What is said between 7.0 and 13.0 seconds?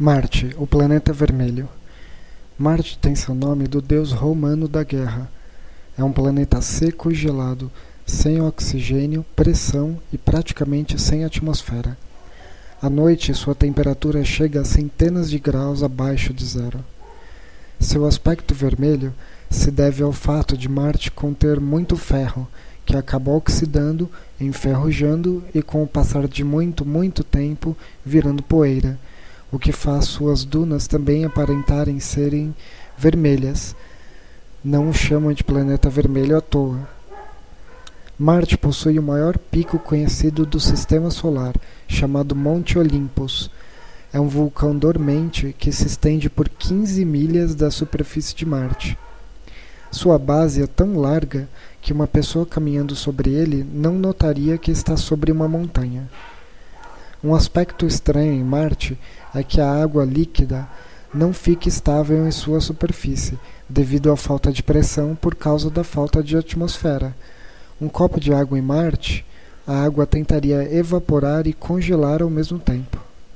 e gelado, sem oxigênio, pressão e praticamente sem atmosfera. À